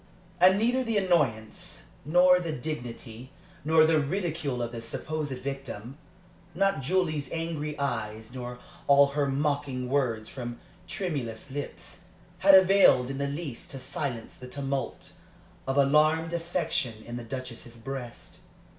[0.39, 3.29] And neither the annoyance, nor the dignity,
[3.63, 5.99] nor the ridicule of the supposed victim
[6.55, 12.05] not Julie's angry eyes, nor all her mocking words from tremulous lips
[12.39, 15.13] had availed in the least to silence the tumult
[15.67, 18.39] of alarmed affection in the Duchess's breast.